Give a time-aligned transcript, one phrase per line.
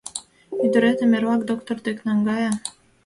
[0.65, 2.49] Ӱдыретым эрлак доктор дек наҥгае.